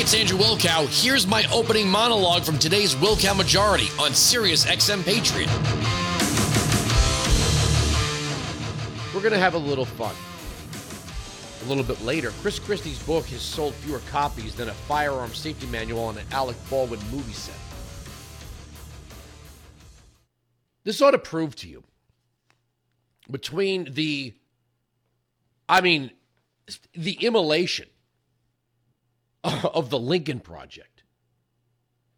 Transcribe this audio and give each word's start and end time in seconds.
It's 0.00 0.14
Andrew 0.14 0.38
Wilkow. 0.38 0.88
Here's 1.04 1.26
my 1.26 1.44
opening 1.52 1.86
monologue 1.86 2.42
from 2.42 2.58
today's 2.58 2.94
Wilkow 2.94 3.36
Majority 3.36 3.88
on 4.00 4.14
Sirius 4.14 4.64
XM 4.64 5.04
Patriot. 5.04 5.46
We're 9.14 9.20
going 9.20 9.34
to 9.34 9.38
have 9.38 9.52
a 9.52 9.58
little 9.58 9.84
fun. 9.84 10.14
A 11.62 11.68
little 11.68 11.84
bit 11.84 12.02
later, 12.02 12.30
Chris 12.40 12.58
Christie's 12.58 12.98
book 13.02 13.26
has 13.26 13.42
sold 13.42 13.74
fewer 13.74 13.98
copies 14.10 14.54
than 14.54 14.70
a 14.70 14.72
firearm 14.72 15.34
safety 15.34 15.66
manual 15.66 16.04
on 16.04 16.16
an 16.16 16.24
Alec 16.32 16.56
Baldwin 16.70 17.00
movie 17.10 17.34
set. 17.34 17.54
This 20.82 21.02
ought 21.02 21.10
to 21.10 21.18
prove 21.18 21.54
to 21.56 21.68
you 21.68 21.84
between 23.30 23.92
the, 23.92 24.32
I 25.68 25.82
mean, 25.82 26.10
the 26.94 27.18
immolation 27.20 27.89
of 29.44 29.90
the 29.90 29.98
Lincoln 29.98 30.40
Project 30.40 31.02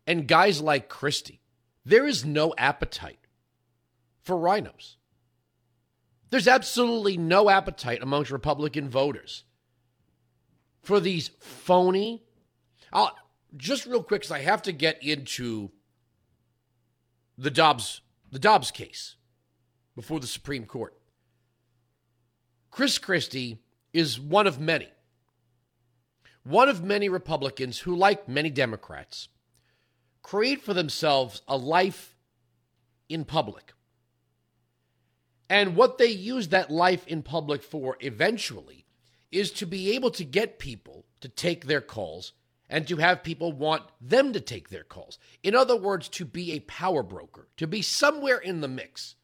and 0.07 0.27
guys 0.27 0.61
like 0.61 0.89
Christie, 0.89 1.41
there 1.85 2.07
is 2.07 2.25
no 2.25 2.55
appetite 2.59 3.27
for 4.21 4.37
rhinos. 4.37 4.97
There's 6.31 6.49
absolutely 6.49 7.17
no 7.17 7.51
appetite 7.51 8.03
amongst 8.03 8.31
Republican 8.31 8.89
voters 8.89 9.45
for 10.81 10.99
these 10.99 11.31
phony. 11.41 12.23
I'll, 12.93 13.15
just 13.57 13.87
real 13.87 14.03
quick, 14.03 14.23
because 14.23 14.33
I 14.33 14.41
have 14.41 14.63
to 14.63 14.73
get 14.73 15.03
into 15.03 15.71
the 17.37 17.51
Dobbs 17.51 18.01
the 18.31 18.39
Dobbs 18.39 18.71
case 18.71 19.17
before 19.95 20.19
the 20.19 20.27
Supreme 20.27 20.65
Court. 20.65 20.95
Chris 22.71 22.97
Christie 22.97 23.59
is 23.93 24.19
one 24.19 24.47
of 24.47 24.59
many 24.59 24.89
one 26.45 26.69
of 26.69 26.83
many 26.83 27.09
Republicans 27.09 27.81
who, 27.81 27.95
like 27.95 28.29
many 28.29 28.51
Democrats, 28.51 29.29
create 30.23 30.63
for 30.63 30.75
themselves 30.75 31.43
a 31.47 31.57
life 31.57 32.17
in 33.09 33.25
public. 33.25 33.73
And 35.49 35.77
what 35.77 35.99
they 35.99 36.07
use 36.07 36.49
that 36.49 36.71
life 36.71 37.07
in 37.07 37.23
public 37.23 37.63
for 37.63 37.97
eventually 38.01 38.87
is 39.31 39.51
to 39.53 39.67
be 39.67 39.95
able 39.95 40.11
to 40.13 40.25
get 40.25 40.59
people 40.59 41.05
to 41.21 41.29
take 41.29 41.67
their 41.67 41.81
calls 41.81 42.33
and 42.69 42.89
to 42.89 42.97
have 42.97 43.23
people 43.23 43.53
want 43.53 43.83
them 44.01 44.33
to 44.33 44.41
take 44.41 44.71
their 44.71 44.83
calls. 44.83 45.19
In 45.43 45.55
other 45.55 45.77
words, 45.77 46.09
to 46.11 46.25
be 46.25 46.53
a 46.53 46.61
power 46.61 47.03
broker, 47.03 47.49
to 47.59 47.67
be 47.67 47.83
somewhere 47.83 48.39
in 48.39 48.63
the 48.63 48.69
mix, 48.69 49.15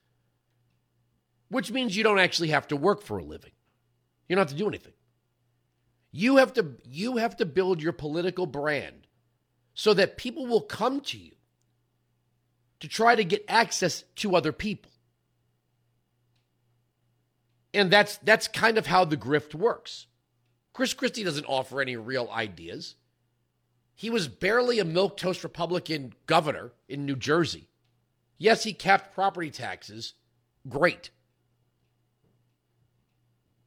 which 1.48 1.72
means 1.72 1.96
you 1.96 2.04
don't 2.04 2.18
actually 2.18 2.48
have 2.48 2.68
to 2.68 2.76
work 2.76 3.02
for 3.02 3.16
a 3.16 3.24
living. 3.24 3.52
You 4.28 4.36
don't 4.36 4.42
have 4.42 4.52
to 4.52 4.62
do 4.62 4.68
anything. 4.68 4.92
You 6.10 6.36
have 6.36 6.52
to 6.54 6.76
you 6.84 7.18
have 7.18 7.36
to 7.36 7.46
build 7.46 7.82
your 7.82 7.92
political 7.92 8.46
brand 8.46 9.06
so 9.74 9.94
that 9.94 10.16
people 10.16 10.46
will 10.46 10.62
come 10.62 11.00
to 11.02 11.18
you 11.18 11.32
to 12.80 12.88
try 12.88 13.14
to 13.14 13.24
get 13.24 13.44
access 13.48 14.04
to 14.16 14.34
other 14.34 14.52
people. 14.52 14.90
And 17.74 17.90
that's 17.90 18.16
that's 18.18 18.48
kind 18.48 18.78
of 18.78 18.86
how 18.86 19.04
the 19.04 19.16
grift 19.16 19.54
works. 19.54 20.06
Chris 20.72 20.94
Christie 20.94 21.24
doesn't 21.24 21.46
offer 21.46 21.80
any 21.80 21.96
real 21.96 22.28
ideas. 22.32 22.94
He 23.94 24.10
was 24.10 24.28
barely 24.28 24.78
a 24.78 24.84
milquetoast 24.84 25.42
Republican 25.42 26.14
governor 26.26 26.72
in 26.88 27.04
New 27.04 27.16
Jersey. 27.16 27.68
Yes, 28.38 28.62
he 28.62 28.72
capped 28.72 29.12
property 29.12 29.50
taxes. 29.50 30.14
Great 30.68 31.10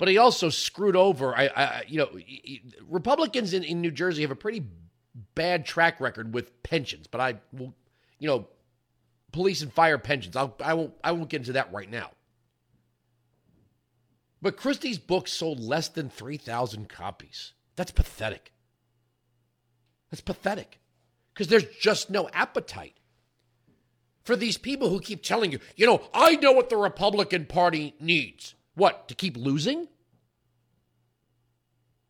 but 0.02 0.07
he 0.07 0.17
also 0.17 0.49
screwed 0.49 0.95
over. 0.95 1.38
I, 1.38 1.45
I 1.55 1.83
you 1.88 1.99
know, 1.99 2.09
Republicans 2.89 3.53
in, 3.53 3.63
in 3.63 3.81
New 3.81 3.91
Jersey 3.91 4.23
have 4.23 4.31
a 4.31 4.35
pretty 4.35 4.66
bad 5.35 5.63
track 5.63 6.02
record 6.02 6.33
with 6.33 6.63
pensions, 6.63 7.05
but 7.05 7.21
I 7.21 7.35
will, 7.53 7.75
you 8.17 8.27
know, 8.27 8.47
police 9.31 9.61
and 9.61 9.71
fire 9.71 9.99
pensions. 9.99 10.35
I'll, 10.35 10.55
I 10.59 10.73
won't, 10.73 10.95
I 11.03 11.11
won't 11.11 11.30
get 11.30 11.41
into 11.41 11.53
that 11.53 11.71
right 11.71 11.87
now. 11.87 12.09
But 14.42 14.58
Christie's 14.58 14.98
book 14.98 15.27
sold 15.27 15.59
less 15.59 15.87
than 15.87 16.09
3,000 16.09 16.89
copies. 16.89 17.53
That's 17.76 17.92
pathetic. 17.92 18.53
That's 20.09 20.21
pathetic 20.21 20.80
because 21.31 21.47
there's 21.47 21.67
just 21.80 22.09
no 22.09 22.27
appetite 22.33 22.95
for 24.23 24.36
these 24.36 24.58
people 24.58 24.89
who 24.89 24.99
keep 24.99 25.21
telling 25.21 25.52
you, 25.52 25.59
you 25.76 25.86
know, 25.86 26.02
I 26.11 26.37
know 26.37 26.53
what 26.53 26.71
the 26.71 26.77
Republican 26.77 27.45
Party 27.45 27.93
needs. 27.99 28.55
What, 28.76 29.08
to 29.09 29.15
keep 29.15 29.37
losing? 29.37 29.87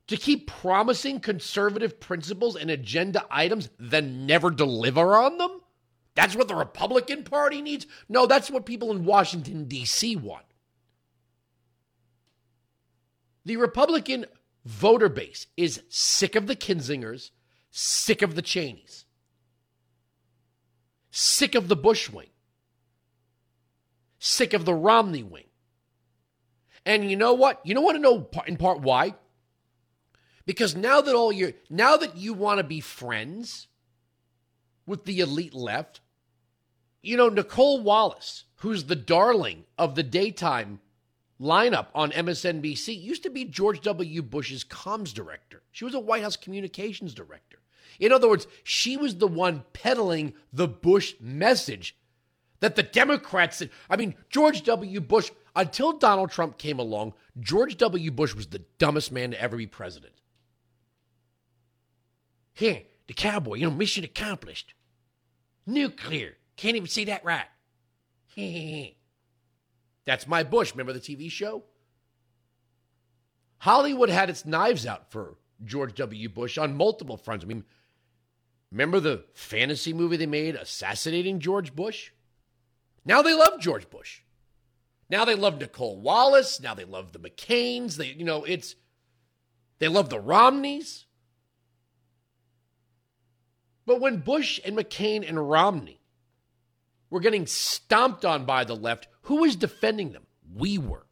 To 0.07 0.17
keep 0.17 0.47
promising 0.47 1.19
conservative 1.19 1.99
principles 1.99 2.55
and 2.55 2.69
agenda 2.69 3.25
items, 3.31 3.69
then 3.79 4.25
never 4.25 4.51
deliver 4.51 5.16
on 5.16 5.38
them? 5.38 5.61
That's 6.16 6.35
what 6.35 6.47
the 6.47 6.55
Republican 6.55 7.23
Party 7.23 7.61
needs? 7.61 7.88
No, 8.09 8.25
that's 8.25 8.51
what 8.51 8.66
people 8.66 8.91
in 8.91 9.05
Washington, 9.05 9.66
D.C. 9.66 10.17
want. 10.17 10.45
The 13.45 13.57
Republican 13.57 14.25
voter 14.66 15.09
base 15.09 15.47
is 15.57 15.81
sick 15.89 16.35
of 16.35 16.47
the 16.47 16.55
Kinzingers, 16.55 17.31
sick 17.72 18.22
of 18.22 18.35
the 18.35 18.41
Cheneys, 18.41 19.05
sick 21.09 21.55
of 21.55 21.67
the 21.67 21.75
Bush 21.75 22.09
wing, 22.09 22.29
sick 24.19 24.53
of 24.53 24.66
the 24.66 24.73
Romney 24.73 25.23
wing. 25.23 25.45
And 26.85 27.09
you 27.09 27.15
know 27.15 27.33
what? 27.33 27.61
You 27.63 27.73
don't 27.73 27.83
want 27.83 27.95
to 27.95 28.01
know 28.01 28.27
in 28.47 28.57
part 28.57 28.81
why? 28.81 29.15
Because 30.45 30.75
now 30.75 31.01
that 31.01 31.15
all 31.15 31.31
you 31.31 31.53
now 31.69 31.97
that 31.97 32.17
you 32.17 32.33
want 32.33 32.57
to 32.57 32.63
be 32.63 32.79
friends 32.79 33.67
with 34.85 35.05
the 35.05 35.19
elite 35.19 35.53
left, 35.53 36.01
you 37.01 37.15
know 37.15 37.29
Nicole 37.29 37.81
Wallace, 37.81 38.45
who's 38.57 38.85
the 38.85 38.95
darling 38.95 39.65
of 39.77 39.95
the 39.95 40.03
daytime 40.03 40.79
lineup 41.39 41.87
on 41.95 42.11
MSNBC, 42.11 42.99
used 43.01 43.23
to 43.23 43.29
be 43.29 43.45
George 43.45 43.81
W. 43.81 44.21
Bush's 44.21 44.63
comms 44.63 45.13
director. 45.13 45.63
She 45.71 45.85
was 45.85 45.93
a 45.93 45.99
White 45.99 46.23
House 46.23 46.35
communications 46.35 47.13
director. 47.13 47.59
In 47.99 48.11
other 48.11 48.27
words, 48.27 48.47
she 48.63 48.97
was 48.97 49.17
the 49.17 49.27
one 49.27 49.63
peddling 49.73 50.33
the 50.51 50.67
Bush 50.67 51.15
message 51.19 51.95
that 52.59 52.75
the 52.75 52.83
Democrats, 52.83 53.61
I 53.89 53.97
mean, 53.97 54.15
George 54.29 54.63
W. 54.63 55.01
Bush 55.01 55.31
until 55.56 55.94
Donald 55.94 56.31
Trump 56.31 56.57
came 56.57 56.79
along, 56.79 57.13
George 57.39 57.78
W. 57.78 58.12
Bush 58.12 58.34
was 58.34 58.47
the 58.47 58.63
dumbest 58.78 59.12
man 59.12 59.31
to 59.31 59.41
ever 59.41 59.57
be 59.57 59.67
president. 59.67 60.13
Here, 62.53 62.84
the 63.07 63.13
cowboy, 63.13 63.56
you 63.56 63.66
know, 63.66 63.75
mission 63.75 64.03
accomplished. 64.03 64.73
Nuclear. 65.66 66.38
Can't 66.57 66.75
even 66.75 66.88
see 66.88 67.06
that 67.06 67.25
right. 67.25 67.45
That's 70.06 70.28
my 70.28 70.44
Bush. 70.44 70.72
Remember 70.72 70.94
the 70.94 71.00
TV 71.00 71.29
show? 71.29 71.63
Hollywood 73.59 74.09
had 74.09 74.29
its 74.29 74.45
knives 74.45 74.85
out 74.85 75.11
for 75.11 75.35
George 75.63 75.94
W. 75.95 76.29
Bush 76.29 76.57
on 76.57 76.75
multiple 76.75 77.17
fronts. 77.17 77.45
I 77.45 77.47
mean, 77.47 77.63
remember 78.72 79.00
the 79.00 79.25
fantasy 79.34 79.94
movie 79.94 80.17
they 80.17 80.25
made, 80.25 80.56
Assassinating 80.56 81.40
George 81.40 81.75
Bush? 81.75 82.11
Now 83.06 83.22
they 83.22 83.34
love 83.34 83.59
George 83.59 83.90
Bush. 83.90 84.22
Now 85.11 85.25
they 85.25 85.35
love 85.35 85.59
Nicole 85.59 85.99
Wallace. 85.99 86.61
Now 86.61 86.73
they 86.73 86.85
love 86.85 87.11
the 87.11 87.19
McCains. 87.19 87.97
They, 87.97 88.07
you 88.07 88.23
know, 88.23 88.45
it's 88.45 88.75
they 89.79 89.89
love 89.89 90.09
the 90.09 90.22
Romneys. 90.22 91.05
But 93.85 93.99
when 93.99 94.19
Bush 94.19 94.61
and 94.63 94.77
McCain 94.77 95.27
and 95.27 95.49
Romney 95.49 95.99
were 97.09 97.19
getting 97.19 97.45
stomped 97.45 98.23
on 98.23 98.45
by 98.45 98.63
the 98.63 98.75
left, 98.75 99.09
who 99.23 99.41
was 99.41 99.57
defending 99.57 100.13
them? 100.13 100.27
We 100.55 100.77
were. 100.77 101.05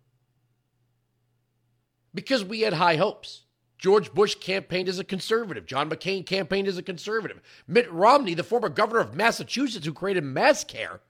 Because 2.13 2.43
we 2.45 2.61
had 2.61 2.73
high 2.73 2.95
hopes. 2.95 3.43
George 3.77 4.13
Bush 4.13 4.35
campaigned 4.35 4.87
as 4.87 4.99
a 4.99 5.03
conservative. 5.03 5.65
John 5.65 5.89
McCain 5.89 6.25
campaigned 6.25 6.69
as 6.69 6.77
a 6.77 6.83
conservative. 6.83 7.41
Mitt 7.67 7.91
Romney, 7.91 8.33
the 8.33 8.43
former 8.43 8.69
governor 8.69 9.01
of 9.01 9.13
Massachusetts 9.13 9.85
who 9.85 9.93
created 9.93 10.23
mass 10.23 10.63
care, 10.63 11.01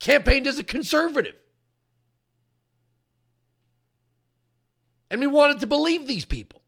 campaigned 0.00 0.48
as 0.48 0.58
a 0.58 0.64
conservative. 0.64 1.34
And 5.12 5.20
we 5.20 5.26
wanted 5.26 5.60
to 5.60 5.66
believe 5.66 6.06
these 6.06 6.24
people. 6.24 6.62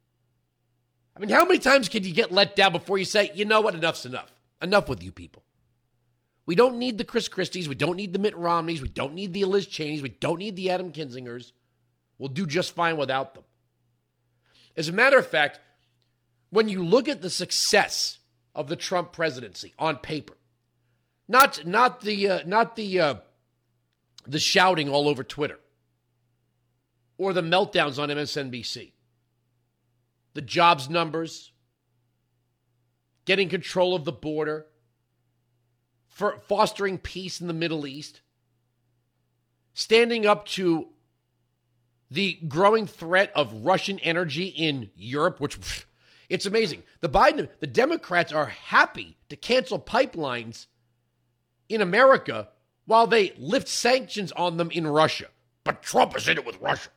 I 1.17 1.21
mean, 1.21 1.31
how 1.31 1.47
many 1.47 1.59
times 1.59 1.89
can 1.89 2.05
you 2.05 2.13
get 2.13 2.31
let 2.31 2.55
down 2.55 2.73
before 2.73 2.99
you 2.99 3.07
say, 3.07 3.31
you 3.35 3.47
know 3.47 3.63
what, 3.63 3.75
enough's 3.75 4.05
enough? 4.05 4.31
Enough 4.61 4.87
with 4.87 5.03
you 5.03 5.11
people. 5.11 5.43
We 6.45 6.55
don't 6.55 6.79
need 6.79 6.99
the 6.99 7.05
Chris 7.05 7.27
Christies. 7.27 7.69
We 7.69 7.75
don't 7.75 7.97
need 7.97 8.13
the 8.13 8.19
Mitt 8.19 8.37
Romneys. 8.37 8.83
We 8.83 8.89
don't 8.89 9.15
need 9.15 9.33
the 9.33 9.47
Liz 9.47 9.67
Cheneys. 9.67 10.03
We 10.03 10.11
don't 10.11 10.39
need 10.39 10.57
the 10.57 10.71
Adam 10.71 10.93
Kinzingers. 10.93 11.53
We'll 12.19 12.29
do 12.29 12.45
just 12.45 12.75
fine 12.75 12.99
without 12.99 13.35
them. 13.35 13.45
As 14.77 14.91
a 14.91 14.93
matter 14.93 15.17
of 15.17 15.27
fact, 15.27 15.59
when 16.51 16.69
you 16.69 16.85
look 16.85 17.09
at 17.09 17.23
the 17.23 17.31
success 17.31 18.19
of 18.55 18.69
the 18.69 18.77
Trump 18.77 19.11
presidency 19.13 19.73
on 19.79 19.97
paper, 19.97 20.35
not 21.29 21.65
not 21.65 22.03
the 22.03 22.29
uh, 22.29 22.41
not 22.45 22.77
the 22.77 23.01
uh, 23.01 23.15
the 24.27 24.39
shouting 24.39 24.91
all 24.91 25.09
over 25.09 25.25
Twitter, 25.25 25.59
or 27.19 27.33
the 27.33 27.43
meltdowns 27.43 27.99
on 27.99 28.09
MSNBC. 28.09 28.93
The 30.35 30.43
jobs 30.43 30.91
numbers, 30.91 31.53
getting 33.25 33.49
control 33.49 33.95
of 33.95 34.05
the 34.05 34.13
border, 34.13 34.67
for 36.09 36.39
fostering 36.47 36.99
peace 36.99 37.41
in 37.41 37.49
the 37.49 37.53
Middle 37.53 37.87
East, 37.87 38.21
standing 39.75 40.27
up 40.27 40.47
to 40.47 40.89
the 42.11 42.39
growing 42.47 42.87
threat 42.87 43.33
of 43.35 43.65
Russian 43.65 43.99
energy 44.01 44.47
in 44.47 44.91
Europe, 44.95 45.41
which 45.41 45.59
it's 46.29 46.47
amazing. 46.47 46.85
The 47.01 47.09
Biden, 47.09 47.49
the 47.61 47.67
Democrats 47.67 48.33
are 48.33 48.47
happy 48.47 49.17
to 49.29 49.37
cancel 49.37 49.79
pipelines 49.79 50.67
in 51.69 51.81
America 51.81 52.49
while 52.87 53.07
they 53.07 53.33
lift 53.37 53.69
sanctions 53.69 54.31
on 54.33 54.57
them 54.57 54.71
in 54.71 54.87
Russia. 54.87 55.27
But 55.65 55.83
Trump 55.83 56.17
is 56.17 56.29
in 56.29 56.39
it 56.39 56.47
with 56.47 56.61
Russia. 56.61 56.91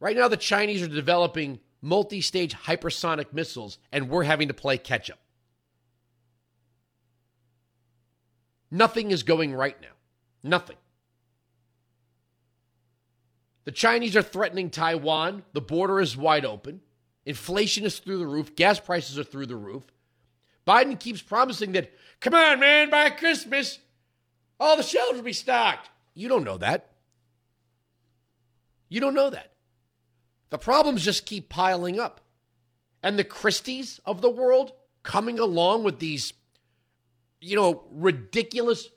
Right 0.00 0.16
now, 0.16 0.28
the 0.28 0.36
Chinese 0.38 0.82
are 0.82 0.88
developing 0.88 1.60
multi 1.82 2.22
stage 2.22 2.54
hypersonic 2.54 3.32
missiles, 3.32 3.78
and 3.92 4.08
we're 4.08 4.24
having 4.24 4.48
to 4.48 4.54
play 4.54 4.78
catch 4.78 5.10
up. 5.10 5.18
Nothing 8.70 9.10
is 9.10 9.22
going 9.22 9.54
right 9.54 9.80
now. 9.80 9.88
Nothing. 10.42 10.76
The 13.64 13.72
Chinese 13.72 14.16
are 14.16 14.22
threatening 14.22 14.70
Taiwan. 14.70 15.42
The 15.52 15.60
border 15.60 16.00
is 16.00 16.16
wide 16.16 16.44
open. 16.44 16.80
Inflation 17.26 17.84
is 17.84 17.98
through 17.98 18.18
the 18.18 18.26
roof. 18.26 18.56
Gas 18.56 18.80
prices 18.80 19.18
are 19.18 19.24
through 19.24 19.46
the 19.46 19.56
roof. 19.56 19.84
Biden 20.66 20.98
keeps 20.98 21.20
promising 21.20 21.72
that, 21.72 21.92
come 22.20 22.34
on, 22.34 22.60
man, 22.60 22.90
by 22.90 23.10
Christmas, 23.10 23.78
all 24.58 24.76
the 24.76 24.82
shelves 24.82 25.16
will 25.16 25.24
be 25.24 25.32
stocked. 25.32 25.90
You 26.14 26.28
don't 26.28 26.44
know 26.44 26.58
that. 26.58 26.92
You 28.88 29.00
don't 29.00 29.14
know 29.14 29.30
that. 29.30 29.49
The 30.50 30.58
problems 30.58 31.04
just 31.04 31.26
keep 31.26 31.48
piling 31.48 31.98
up. 31.98 32.20
And 33.02 33.18
the 33.18 33.24
Christies 33.24 34.00
of 34.04 34.20
the 34.20 34.30
world 34.30 34.72
coming 35.02 35.38
along 35.38 35.84
with 35.84 35.98
these, 35.98 36.32
you 37.40 37.56
know, 37.56 37.84
ridiculous, 37.90 38.88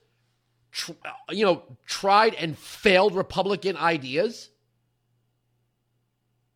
tr- 0.71 0.91
uh, 1.05 1.11
you 1.31 1.45
know, 1.45 1.63
tried 1.85 2.33
and 2.33 2.57
failed 2.57 3.15
Republican 3.15 3.77
ideas 3.77 4.49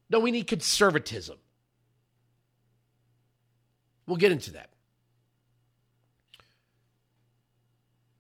no, 0.10 0.20
we 0.20 0.32
need 0.32 0.48
conservatism. 0.48 1.38
We'll 4.06 4.18
get 4.18 4.32
into 4.32 4.52
that. 4.52 4.70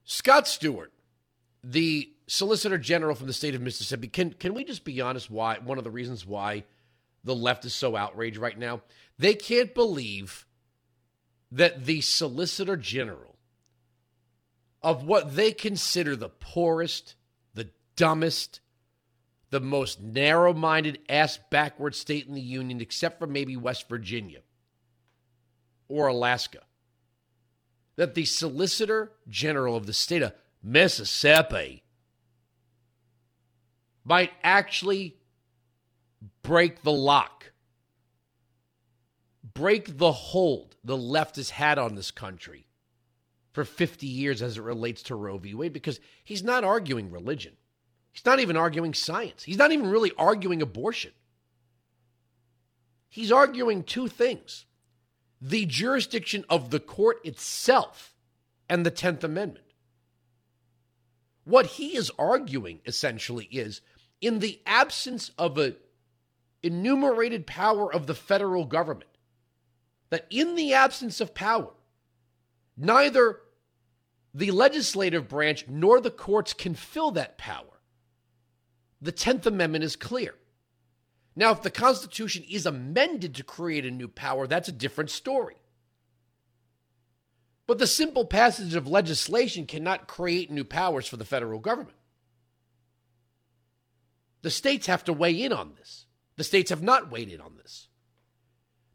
Scott 0.03 0.47
Stewart, 0.47 0.91
the 1.63 2.11
Solicitor 2.27 2.77
General 2.77 3.15
from 3.15 3.27
the 3.27 3.33
state 3.33 3.55
of 3.55 3.61
Mississippi, 3.61 4.07
can 4.07 4.31
can 4.31 4.53
we 4.53 4.65
just 4.65 4.83
be 4.83 4.99
honest 4.99 5.31
why 5.31 5.57
one 5.59 5.77
of 5.77 5.85
the 5.85 5.91
reasons 5.91 6.25
why 6.25 6.65
the 7.23 7.35
left 7.35 7.65
is 7.65 7.73
so 7.73 7.95
outraged 7.95 8.37
right 8.37 8.57
now? 8.57 8.81
They 9.17 9.33
can't 9.33 9.73
believe 9.73 10.45
that 11.51 11.85
the 11.85 12.01
Solicitor 12.01 12.75
General 12.75 13.37
of 14.81 15.03
what 15.03 15.35
they 15.35 15.53
consider 15.53 16.15
the 16.15 16.29
poorest, 16.29 17.15
the 17.53 17.69
dumbest, 17.95 18.59
the 19.49 19.61
most 19.61 20.01
narrow 20.01 20.53
minded, 20.53 20.99
ass 21.07 21.39
backward 21.49 21.95
state 21.95 22.27
in 22.27 22.33
the 22.33 22.41
Union, 22.41 22.81
except 22.81 23.19
for 23.19 23.27
maybe 23.27 23.55
West 23.55 23.87
Virginia 23.87 24.41
or 25.87 26.07
Alaska. 26.07 26.59
That 27.95 28.13
the 28.13 28.25
Solicitor 28.25 29.13
General 29.29 29.77
of 29.77 29.85
the 29.85 29.93
state 29.93 30.21
of 30.21 30.33
Mississippi 30.61 31.83
might 34.07 34.31
actually 34.41 35.17
break 36.41 36.81
the 36.83 36.91
lock, 36.91 37.51
break 39.53 39.97
the 39.97 40.11
hold 40.11 40.77
the 40.83 40.97
left 40.97 41.35
has 41.35 41.49
had 41.49 41.77
on 41.77 41.95
this 41.95 42.09
country 42.09 42.67
for 43.51 43.65
50 43.65 44.07
years 44.07 44.41
as 44.41 44.57
it 44.57 44.61
relates 44.61 45.03
to 45.03 45.15
Roe 45.15 45.37
v. 45.37 45.53
Wade, 45.53 45.73
because 45.73 45.99
he's 46.23 46.43
not 46.43 46.63
arguing 46.63 47.11
religion. 47.11 47.53
He's 48.11 48.25
not 48.25 48.39
even 48.39 48.55
arguing 48.55 48.93
science. 48.93 49.43
He's 49.43 49.57
not 49.57 49.71
even 49.71 49.87
really 49.87 50.11
arguing 50.17 50.61
abortion. 50.61 51.11
He's 53.09 53.31
arguing 53.31 53.83
two 53.83 54.07
things 54.07 54.65
the 55.39 55.65
jurisdiction 55.65 56.45
of 56.49 56.71
the 56.71 56.79
court 56.79 57.17
itself 57.23 58.15
and 58.69 58.85
the 58.85 58.91
10th 58.91 59.23
Amendment. 59.23 59.65
What 61.43 61.65
he 61.65 61.95
is 61.95 62.11
arguing 62.17 62.81
essentially 62.85 63.45
is 63.45 63.81
in 64.21 64.39
the 64.39 64.59
absence 64.65 65.31
of 65.37 65.57
a 65.57 65.75
enumerated 66.63 67.45
power 67.45 67.91
of 67.93 68.07
the 68.07 68.15
federal 68.15 68.65
government, 68.65 69.09
that 70.09 70.25
in 70.29 70.55
the 70.55 70.73
absence 70.73 71.21
of 71.21 71.35
power, 71.35 71.71
neither 72.75 73.39
the 74.33 74.51
legislative 74.51 75.27
branch 75.27 75.65
nor 75.67 76.01
the 76.01 76.11
courts 76.11 76.53
can 76.53 76.73
fill 76.73 77.11
that 77.11 77.37
power 77.37 77.77
the 79.01 79.11
10th 79.11 79.45
Amendment 79.45 79.83
is 79.83 79.95
clear. 79.95 80.33
Now, 81.35 81.51
if 81.51 81.61
the 81.61 81.69
Constitution 81.69 82.43
is 82.49 82.65
amended 82.65 83.35
to 83.35 83.43
create 83.43 83.85
a 83.85 83.91
new 83.91 84.07
power, 84.07 84.47
that's 84.47 84.69
a 84.69 84.73
different 84.73 85.11
story. 85.11 85.55
But 87.67 87.77
the 87.77 87.87
simple 87.87 88.25
passage 88.25 88.75
of 88.75 88.87
legislation 88.87 89.67
cannot 89.67 90.07
create 90.07 90.49
new 90.49 90.63
powers 90.63 91.07
for 91.07 91.17
the 91.17 91.25
federal 91.25 91.59
government. 91.59 91.96
The 94.41 94.51
states 94.51 94.87
have 94.87 95.03
to 95.05 95.13
weigh 95.13 95.41
in 95.41 95.51
on 95.51 95.73
this. 95.75 96.05
The 96.35 96.43
states 96.43 96.69
have 96.69 96.83
not 96.83 97.11
weighed 97.11 97.29
in 97.29 97.41
on 97.41 97.55
this. 97.57 97.87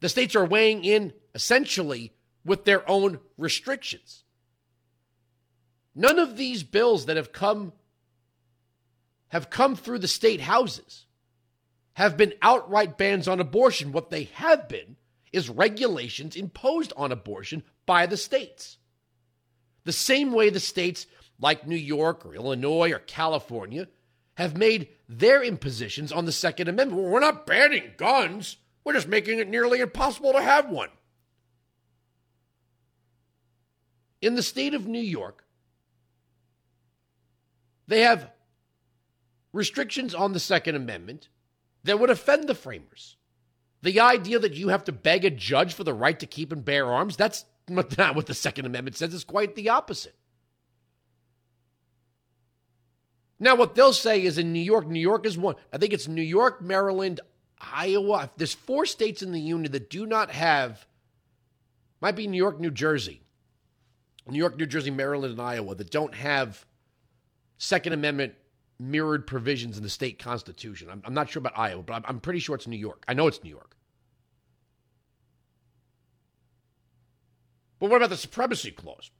The 0.00 0.08
states 0.08 0.34
are 0.34 0.44
weighing 0.44 0.84
in 0.84 1.12
essentially 1.34 2.12
with 2.44 2.64
their 2.64 2.88
own 2.88 3.20
restrictions. 3.36 4.24
None 5.94 6.18
of 6.18 6.36
these 6.36 6.62
bills 6.62 7.06
that 7.06 7.16
have 7.16 7.32
come 7.32 7.72
have 9.28 9.50
come 9.50 9.76
through 9.76 9.98
the 9.98 10.08
state 10.08 10.40
houses 10.40 11.06
have 11.94 12.16
been 12.16 12.34
outright 12.42 12.98
bans 12.98 13.28
on 13.28 13.40
abortion. 13.40 13.92
What 13.92 14.10
they 14.10 14.24
have 14.34 14.68
been 14.68 14.96
is 15.32 15.48
regulations 15.48 16.36
imposed 16.36 16.92
on 16.96 17.12
abortion 17.12 17.62
by 17.86 18.06
the 18.06 18.16
states. 18.16 18.78
The 19.84 19.92
same 19.92 20.32
way 20.32 20.50
the 20.50 20.60
states 20.60 21.06
like 21.38 21.66
New 21.66 21.76
York 21.76 22.24
or 22.24 22.34
Illinois 22.34 22.92
or 22.92 22.98
California 22.98 23.88
have 24.34 24.56
made 24.56 24.88
their 25.08 25.42
impositions 25.42 26.10
on 26.10 26.24
the 26.24 26.32
Second 26.32 26.68
Amendment. 26.68 27.02
We're 27.02 27.20
not 27.20 27.46
banning 27.46 27.92
guns, 27.96 28.56
we're 28.84 28.94
just 28.94 29.08
making 29.08 29.38
it 29.38 29.48
nearly 29.48 29.80
impossible 29.80 30.32
to 30.32 30.42
have 30.42 30.68
one. 30.68 30.88
In 34.20 34.34
the 34.34 34.42
state 34.42 34.74
of 34.74 34.86
New 34.86 35.00
York, 35.00 35.44
they 37.86 38.00
have 38.00 38.30
restrictions 39.52 40.14
on 40.14 40.32
the 40.32 40.40
Second 40.40 40.76
Amendment 40.76 41.28
that 41.84 41.98
would 41.98 42.10
offend 42.10 42.48
the 42.48 42.54
framers. 42.54 43.16
The 43.82 44.00
idea 44.00 44.38
that 44.38 44.54
you 44.54 44.68
have 44.68 44.84
to 44.84 44.92
beg 44.92 45.24
a 45.24 45.30
judge 45.30 45.74
for 45.74 45.84
the 45.84 45.92
right 45.92 46.18
to 46.20 46.26
keep 46.26 46.52
and 46.52 46.64
bear 46.64 46.86
arms, 46.86 47.16
that's 47.16 47.44
not 47.68 48.14
what 48.14 48.26
the 48.26 48.34
Second 48.34 48.66
Amendment 48.66 48.96
says. 48.96 49.12
It's 49.12 49.24
quite 49.24 49.56
the 49.56 49.68
opposite. 49.68 50.14
Now, 53.42 53.56
what 53.56 53.74
they'll 53.74 53.92
say 53.92 54.22
is 54.22 54.38
in 54.38 54.52
New 54.52 54.60
York, 54.60 54.86
New 54.86 55.00
York 55.00 55.26
is 55.26 55.36
one. 55.36 55.56
I 55.72 55.78
think 55.78 55.92
it's 55.92 56.06
New 56.06 56.22
York, 56.22 56.62
Maryland, 56.62 57.20
Iowa. 57.60 58.30
There's 58.36 58.54
four 58.54 58.86
states 58.86 59.20
in 59.20 59.32
the 59.32 59.40
union 59.40 59.72
that 59.72 59.90
do 59.90 60.06
not 60.06 60.30
have, 60.30 60.86
might 62.00 62.14
be 62.14 62.28
New 62.28 62.38
York, 62.38 62.60
New 62.60 62.70
Jersey, 62.70 63.20
New 64.28 64.38
York, 64.38 64.56
New 64.56 64.66
Jersey, 64.66 64.92
Maryland, 64.92 65.32
and 65.32 65.42
Iowa 65.42 65.74
that 65.74 65.90
don't 65.90 66.14
have 66.14 66.64
Second 67.58 67.94
Amendment 67.94 68.34
mirrored 68.78 69.26
provisions 69.26 69.76
in 69.76 69.82
the 69.82 69.90
state 69.90 70.20
constitution. 70.20 70.88
I'm, 70.88 71.02
I'm 71.04 71.14
not 71.14 71.28
sure 71.28 71.40
about 71.40 71.58
Iowa, 71.58 71.82
but 71.82 71.94
I'm, 71.94 72.04
I'm 72.06 72.20
pretty 72.20 72.38
sure 72.38 72.54
it's 72.54 72.68
New 72.68 72.76
York. 72.76 73.02
I 73.08 73.14
know 73.14 73.26
it's 73.26 73.42
New 73.42 73.50
York. 73.50 73.76
But 77.80 77.90
what 77.90 77.96
about 77.96 78.10
the 78.10 78.16
supremacy 78.16 78.70
clause? 78.70 79.10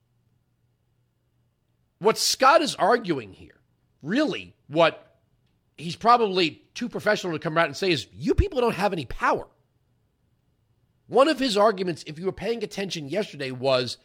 What 1.99 2.19
Scott 2.19 2.63
is 2.63 2.77
arguing 2.77 3.33
here, 3.33 3.62
really, 4.03 4.55
what 4.67 5.17
he's 5.77 5.97
probably 5.97 6.63
too 6.75 6.89
professional 6.89 7.33
to 7.33 7.39
come 7.39 7.57
out 7.57 7.67
and 7.67 7.77
say 7.77 7.91
is 7.91 8.07
you 8.13 8.35
people 8.35 8.61
don't 8.61 8.75
have 8.75 8.93
any 8.93 9.07
power. 9.07 9.47
One 11.07 11.29
of 11.29 11.39
his 11.39 11.57
arguments, 11.57 12.05
if 12.07 12.19
you 12.19 12.27
were 12.27 12.33
paying 12.33 12.63
attention 12.63 13.09
yesterday, 13.09 13.51
was 13.51 13.99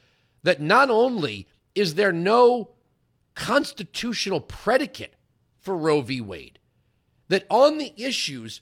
that 0.43 0.61
not 0.61 0.89
only 0.89 1.47
is 1.75 1.95
there 1.95 2.11
no 2.11 2.71
constitutional 3.37 4.41
predicate 4.41 5.13
for 5.59 5.77
Roe 5.77 6.01
v. 6.01 6.19
Wade. 6.21 6.59
That 7.29 7.45
on 7.49 7.77
the 7.77 7.93
issues 7.95 8.61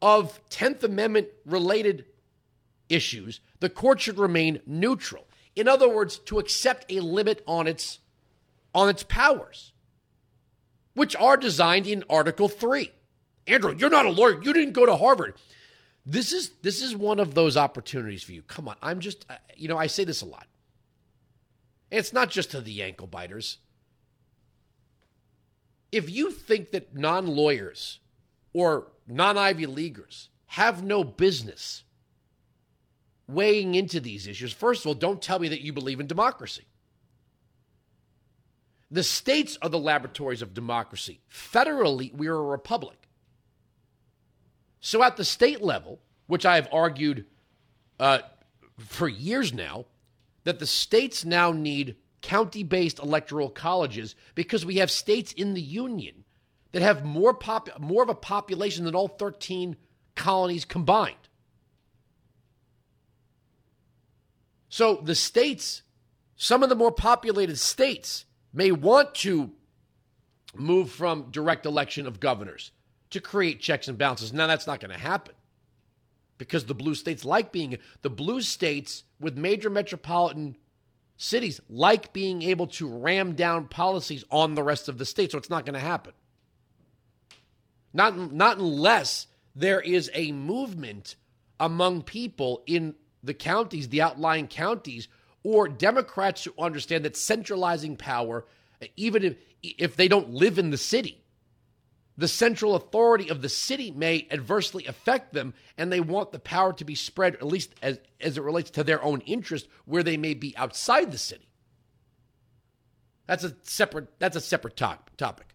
of 0.00 0.40
10th 0.50 0.84
Amendment 0.84 1.28
related 1.44 2.04
issues, 2.88 3.40
the 3.58 3.68
court 3.68 4.00
should 4.00 4.18
remain 4.18 4.60
neutral. 4.64 5.26
In 5.56 5.66
other 5.66 5.88
words, 5.88 6.18
to 6.18 6.38
accept 6.38 6.90
a 6.90 7.00
limit 7.00 7.42
on 7.46 7.66
its 7.66 7.98
on 8.74 8.88
its 8.88 9.02
powers, 9.02 9.71
which 10.94 11.16
are 11.16 11.36
designed 11.36 11.86
in 11.86 12.04
Article 12.08 12.48
3. 12.48 12.90
Andrew, 13.46 13.74
you're 13.76 13.90
not 13.90 14.06
a 14.06 14.10
lawyer. 14.10 14.42
You 14.42 14.52
didn't 14.52 14.72
go 14.74 14.86
to 14.86 14.96
Harvard. 14.96 15.34
This 16.04 16.32
is 16.32 16.50
this 16.62 16.82
is 16.82 16.96
one 16.96 17.20
of 17.20 17.34
those 17.34 17.56
opportunities 17.56 18.22
for 18.22 18.32
you. 18.32 18.42
Come 18.42 18.68
on, 18.68 18.76
I'm 18.82 19.00
just 19.00 19.24
uh, 19.30 19.36
you 19.56 19.68
know 19.68 19.78
I 19.78 19.86
say 19.86 20.04
this 20.04 20.22
a 20.22 20.26
lot. 20.26 20.46
It's 21.90 22.12
not 22.12 22.30
just 22.30 22.50
to 22.52 22.60
the 22.60 22.82
ankle 22.82 23.06
biters. 23.06 23.58
If 25.92 26.10
you 26.10 26.30
think 26.30 26.70
that 26.70 26.96
non-lawyers 26.96 28.00
or 28.54 28.88
non-Ivy 29.06 29.66
leaguers 29.66 30.30
have 30.46 30.82
no 30.82 31.04
business 31.04 31.84
weighing 33.28 33.74
into 33.74 34.00
these 34.00 34.26
issues, 34.26 34.52
first 34.52 34.82
of 34.82 34.86
all, 34.86 34.94
don't 34.94 35.20
tell 35.20 35.38
me 35.38 35.48
that 35.48 35.60
you 35.60 35.72
believe 35.72 36.00
in 36.00 36.06
democracy. 36.06 36.64
The 38.92 39.02
states 39.02 39.56
are 39.62 39.70
the 39.70 39.78
laboratories 39.78 40.42
of 40.42 40.52
democracy. 40.52 41.22
Federally, 41.32 42.14
we 42.14 42.28
are 42.28 42.36
a 42.36 42.42
republic. 42.42 43.08
So 44.80 45.02
at 45.02 45.16
the 45.16 45.24
state 45.24 45.62
level, 45.62 45.98
which 46.26 46.44
I 46.44 46.56
have 46.56 46.68
argued 46.70 47.24
uh, 47.98 48.18
for 48.78 49.08
years 49.08 49.54
now, 49.54 49.86
that 50.44 50.58
the 50.58 50.66
states 50.66 51.24
now 51.24 51.52
need 51.52 51.96
county 52.20 52.62
based 52.62 52.98
electoral 52.98 53.48
colleges 53.48 54.14
because 54.34 54.66
we 54.66 54.76
have 54.76 54.90
states 54.90 55.32
in 55.32 55.54
the 55.54 55.62
union 55.62 56.24
that 56.72 56.82
have 56.82 57.02
more, 57.02 57.32
pop- 57.32 57.80
more 57.80 58.02
of 58.02 58.10
a 58.10 58.14
population 58.14 58.84
than 58.84 58.94
all 58.94 59.08
13 59.08 59.74
colonies 60.16 60.66
combined. 60.66 61.16
So 64.68 64.96
the 65.02 65.14
states, 65.14 65.80
some 66.36 66.62
of 66.62 66.68
the 66.68 66.76
more 66.76 66.92
populated 66.92 67.58
states, 67.58 68.26
may 68.52 68.70
want 68.70 69.14
to 69.16 69.50
move 70.54 70.90
from 70.90 71.30
direct 71.30 71.66
election 71.66 72.06
of 72.06 72.20
governors 72.20 72.72
to 73.10 73.20
create 73.20 73.60
checks 73.60 73.88
and 73.88 73.96
balances. 73.96 74.32
Now, 74.32 74.46
that's 74.46 74.66
not 74.66 74.80
going 74.80 74.92
to 74.92 74.98
happen 74.98 75.34
because 76.38 76.64
the 76.64 76.74
blue 76.74 76.94
states 76.94 77.24
like 77.24 77.52
being, 77.52 77.78
the 78.02 78.10
blue 78.10 78.40
states 78.40 79.04
with 79.20 79.36
major 79.36 79.70
metropolitan 79.70 80.56
cities 81.16 81.60
like 81.68 82.12
being 82.12 82.42
able 82.42 82.66
to 82.66 82.88
ram 82.88 83.34
down 83.34 83.68
policies 83.68 84.24
on 84.30 84.54
the 84.54 84.62
rest 84.62 84.88
of 84.88 84.98
the 84.98 85.06
state. 85.06 85.30
So 85.30 85.38
it's 85.38 85.50
not 85.50 85.64
going 85.64 85.74
to 85.74 85.80
happen. 85.80 86.12
Not, 87.94 88.32
not 88.32 88.58
unless 88.58 89.26
there 89.54 89.80
is 89.80 90.10
a 90.14 90.32
movement 90.32 91.16
among 91.60 92.02
people 92.02 92.62
in 92.66 92.94
the 93.22 93.34
counties, 93.34 93.88
the 93.88 94.02
outlying 94.02 94.48
counties, 94.48 95.08
or 95.42 95.68
Democrats 95.68 96.44
who 96.44 96.52
understand 96.58 97.04
that 97.04 97.16
centralizing 97.16 97.96
power, 97.96 98.44
even 98.96 99.24
if, 99.24 99.36
if 99.62 99.96
they 99.96 100.08
don't 100.08 100.30
live 100.30 100.58
in 100.58 100.70
the 100.70 100.78
city, 100.78 101.22
the 102.16 102.28
central 102.28 102.74
authority 102.74 103.28
of 103.30 103.42
the 103.42 103.48
city 103.48 103.90
may 103.90 104.26
adversely 104.30 104.86
affect 104.86 105.32
them, 105.32 105.54
and 105.78 105.90
they 105.90 106.00
want 106.00 106.30
the 106.30 106.38
power 106.38 106.72
to 106.74 106.84
be 106.84 106.94
spread, 106.94 107.34
at 107.36 107.46
least 107.46 107.74
as, 107.80 107.98
as 108.20 108.36
it 108.36 108.42
relates 108.42 108.70
to 108.72 108.84
their 108.84 109.02
own 109.02 109.20
interest, 109.22 109.66
where 109.86 110.02
they 110.02 110.16
may 110.16 110.34
be 110.34 110.56
outside 110.56 111.10
the 111.10 111.18
city. 111.18 111.48
That's 113.26 113.44
a 113.44 113.56
separate, 113.62 114.08
that's 114.18 114.36
a 114.36 114.40
separate 114.40 114.76
top, 114.76 115.10
topic. 115.16 115.54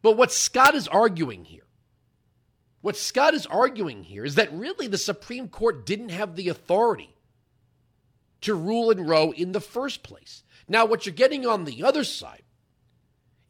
But 0.00 0.16
what 0.16 0.32
Scott 0.32 0.74
is 0.74 0.88
arguing 0.88 1.44
here, 1.44 1.66
what 2.80 2.96
Scott 2.96 3.34
is 3.34 3.46
arguing 3.46 4.04
here 4.04 4.24
is 4.24 4.34
that 4.36 4.52
really 4.52 4.86
the 4.86 4.98
Supreme 4.98 5.48
Court 5.48 5.86
didn't 5.86 6.10
have 6.10 6.36
the 6.36 6.48
authority 6.48 7.13
to 8.44 8.54
rule 8.54 8.90
and 8.90 9.08
Roe 9.08 9.32
in 9.32 9.52
the 9.52 9.60
first 9.60 10.02
place. 10.02 10.42
Now, 10.68 10.84
what 10.84 11.06
you're 11.06 11.14
getting 11.14 11.46
on 11.46 11.64
the 11.64 11.82
other 11.82 12.04
side 12.04 12.42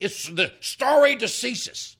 is 0.00 0.30
the 0.32 0.52
stare 0.60 1.16
decisis. 1.16 1.96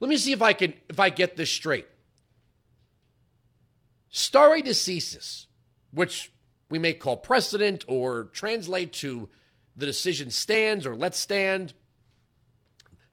Let 0.00 0.08
me 0.08 0.16
see 0.16 0.32
if 0.32 0.42
I 0.42 0.52
can 0.52 0.74
if 0.88 0.98
I 0.98 1.10
get 1.10 1.36
this 1.36 1.50
straight. 1.50 1.86
Stare 4.10 4.60
decisis, 4.62 5.46
which 5.92 6.32
we 6.68 6.78
may 6.78 6.92
call 6.92 7.16
precedent 7.16 7.84
or 7.88 8.24
translate 8.32 8.92
to 8.94 9.28
the 9.76 9.86
decision 9.86 10.30
stands 10.30 10.86
or 10.86 10.94
let 10.94 11.14
stand. 11.14 11.74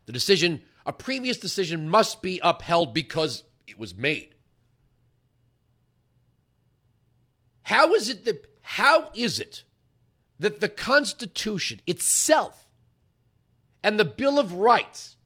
The 0.06 0.12
decision, 0.12 0.62
a 0.86 0.94
previous 0.94 1.38
decision 1.38 1.90
must 1.90 2.22
be 2.22 2.40
upheld 2.44 2.94
because 2.94 3.44
it 3.68 3.80
was 3.80 3.96
made. 3.96 4.36
How 7.70 7.94
is 7.94 8.10
it 8.10 8.26
that 8.26 8.48
how 8.62 9.12
is 9.14 9.40
it 9.40 9.62
that 10.40 10.60
the 10.60 10.68
Constitution 10.68 11.82
itself 11.86 12.68
and 13.84 14.00
the 14.00 14.06
Bill 14.06 14.40
of 14.40 14.54
Rights 14.54 15.18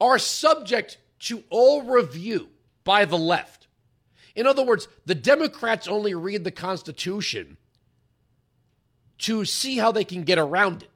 are 0.00 0.16
subject 0.16 0.98
to 1.22 1.42
all 1.50 1.82
review 1.82 2.50
by 2.84 3.04
the 3.04 3.18
left? 3.18 3.66
In 4.36 4.46
other 4.46 4.62
words, 4.64 4.86
the 5.06 5.16
Democrats 5.16 5.88
only 5.88 6.14
read 6.14 6.44
the 6.44 6.52
Constitution 6.52 7.56
to 9.18 9.44
see 9.44 9.78
how 9.78 9.90
they 9.90 10.04
can 10.04 10.22
get 10.22 10.38
around 10.38 10.84
it, 10.84 10.90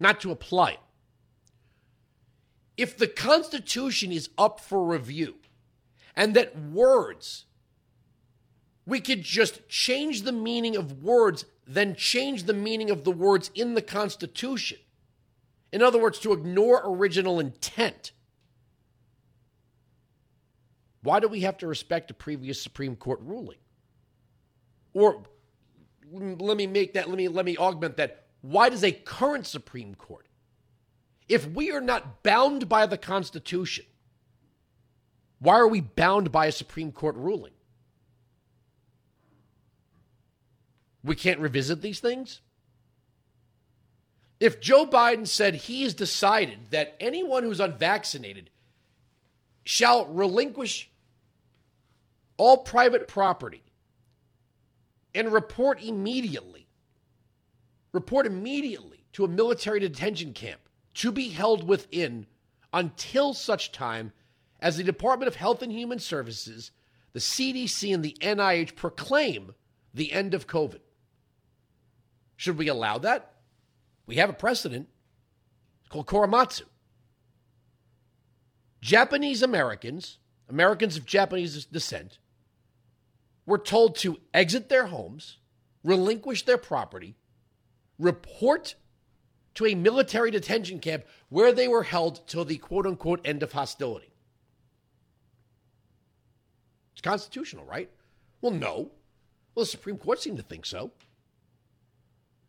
not 0.00 0.22
to 0.22 0.30
apply 0.30 0.70
it. 0.70 0.80
If 2.78 2.96
the 2.96 3.08
Constitution 3.08 4.10
is 4.10 4.30
up 4.38 4.58
for 4.58 4.82
review 4.86 5.34
and 6.14 6.32
that 6.32 6.58
words 6.58 7.45
we 8.86 9.00
could 9.00 9.22
just 9.22 9.68
change 9.68 10.22
the 10.22 10.32
meaning 10.32 10.76
of 10.76 11.02
words, 11.02 11.44
then 11.66 11.96
change 11.96 12.44
the 12.44 12.54
meaning 12.54 12.88
of 12.88 13.02
the 13.04 13.10
words 13.10 13.50
in 13.54 13.74
the 13.74 13.82
Constitution. 13.82 14.78
In 15.72 15.82
other 15.82 16.00
words, 16.00 16.20
to 16.20 16.32
ignore 16.32 16.80
original 16.84 17.40
intent. 17.40 18.12
Why 21.02 21.20
do 21.20 21.28
we 21.28 21.40
have 21.40 21.58
to 21.58 21.66
respect 21.66 22.10
a 22.10 22.14
previous 22.14 22.62
Supreme 22.62 22.96
Court 22.96 23.20
ruling? 23.22 23.58
Or 24.94 25.24
let 26.10 26.56
me 26.56 26.66
make 26.66 26.94
that, 26.94 27.08
let 27.08 27.18
me 27.18 27.28
let 27.28 27.44
me 27.44 27.56
augment 27.56 27.96
that. 27.96 28.26
Why 28.40 28.68
does 28.68 28.84
a 28.84 28.92
current 28.92 29.46
Supreme 29.46 29.96
Court, 29.96 30.26
if 31.28 31.46
we 31.48 31.72
are 31.72 31.80
not 31.80 32.22
bound 32.22 32.68
by 32.68 32.86
the 32.86 32.96
Constitution, 32.96 33.84
why 35.40 35.56
are 35.56 35.68
we 35.68 35.80
bound 35.80 36.30
by 36.30 36.46
a 36.46 36.52
Supreme 36.52 36.92
Court 36.92 37.16
ruling? 37.16 37.52
We 41.06 41.14
can't 41.14 41.40
revisit 41.40 41.80
these 41.82 42.00
things? 42.00 42.40
If 44.38 44.60
Joe 44.60 44.86
Biden 44.86 45.26
said 45.26 45.54
he 45.54 45.84
has 45.84 45.94
decided 45.94 46.70
that 46.70 46.96
anyone 47.00 47.42
who's 47.42 47.60
unvaccinated 47.60 48.50
shall 49.64 50.06
relinquish 50.06 50.90
all 52.36 52.58
private 52.58 53.08
property 53.08 53.62
and 55.14 55.32
report 55.32 55.82
immediately, 55.82 56.68
report 57.92 58.26
immediately 58.26 59.06
to 59.14 59.24
a 59.24 59.28
military 59.28 59.80
detention 59.80 60.34
camp 60.34 60.60
to 60.94 61.10
be 61.10 61.30
held 61.30 61.66
within 61.66 62.26
until 62.72 63.32
such 63.32 63.72
time 63.72 64.12
as 64.60 64.76
the 64.76 64.84
Department 64.84 65.28
of 65.28 65.36
Health 65.36 65.62
and 65.62 65.72
Human 65.72 65.98
Services, 65.98 66.72
the 67.12 67.20
CDC, 67.20 67.94
and 67.94 68.04
the 68.04 68.16
NIH 68.20 68.76
proclaim 68.76 69.54
the 69.94 70.12
end 70.12 70.34
of 70.34 70.46
COVID. 70.46 70.80
Should 72.36 72.58
we 72.58 72.68
allow 72.68 72.98
that? 72.98 73.34
We 74.06 74.16
have 74.16 74.30
a 74.30 74.34
precedent. 74.34 74.88
It's 75.80 75.88
called 75.88 76.06
Korematsu. 76.06 76.62
Japanese 78.80 79.42
Americans, 79.42 80.18
Americans 80.48 80.96
of 80.96 81.06
Japanese 81.06 81.64
descent, 81.64 82.18
were 83.46 83.58
told 83.58 83.96
to 83.96 84.18
exit 84.34 84.68
their 84.68 84.86
homes, 84.86 85.38
relinquish 85.82 86.44
their 86.44 86.58
property, 86.58 87.16
report 87.98 88.74
to 89.54 89.66
a 89.66 89.74
military 89.74 90.30
detention 90.30 90.78
camp 90.78 91.04
where 91.30 91.52
they 91.52 91.66
were 91.66 91.84
held 91.84 92.26
till 92.28 92.44
the 92.44 92.58
quote 92.58 92.86
unquote 92.86 93.20
end 93.24 93.42
of 93.42 93.52
hostility. 93.52 94.12
It's 96.92 97.00
constitutional, 97.00 97.64
right? 97.64 97.90
Well, 98.40 98.52
no. 98.52 98.92
Well, 99.54 99.64
the 99.64 99.66
Supreme 99.66 99.96
Court 99.96 100.20
seemed 100.20 100.36
to 100.36 100.42
think 100.42 100.66
so. 100.66 100.92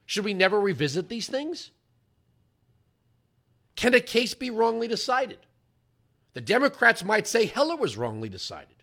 Should 0.07 0.25
we 0.25 0.33
never 0.33 0.59
revisit 0.59 1.09
these 1.09 1.27
things? 1.27 1.69
Can 3.75 3.93
a 3.93 3.99
case 3.99 4.33
be 4.33 4.49
wrongly 4.49 4.87
decided? 4.87 5.39
The 6.33 6.41
Democrats 6.41 7.03
might 7.03 7.27
say 7.27 7.45
Heller 7.45 7.75
was 7.75 7.97
wrongly 7.97 8.29
decided. 8.29 8.77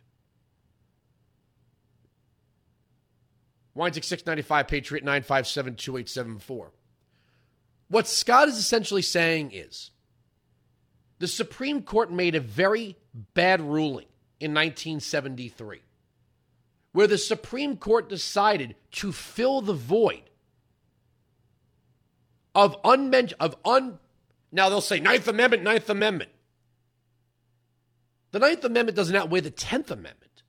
Weinzig 3.74 4.04
695, 4.04 4.68
Patriot 4.68 5.02
957 5.02 5.74
2874. 5.76 6.70
What 7.88 8.06
Scott 8.06 8.48
is 8.48 8.58
essentially 8.58 9.02
saying 9.02 9.50
is 9.52 9.90
the 11.20 11.26
Supreme 11.26 11.82
Court 11.82 12.12
made 12.12 12.34
a 12.34 12.40
very 12.40 12.96
bad 13.32 13.62
ruling 13.62 14.06
in 14.40 14.52
1973 14.52 15.80
where 16.92 17.06
the 17.06 17.18
Supreme 17.18 17.76
Court 17.76 18.08
decided 18.08 18.76
to 18.92 19.10
fill 19.10 19.60
the 19.62 19.72
void 19.72 20.30
of 22.54 22.76
unmentioned 22.84 23.40
of 23.40 23.56
un 23.64 23.98
now 24.54 24.68
they'll 24.68 24.80
say 24.80 25.00
Ninth 25.00 25.26
Amendment, 25.26 25.64
Ninth 25.64 25.90
Amendment. 25.90 26.30
The 28.30 28.38
Ninth 28.38 28.64
Amendment 28.64 28.94
doesn't 28.94 29.16
outweigh 29.16 29.40
the 29.40 29.50
Tenth 29.50 29.90
Amendment. 29.90 30.44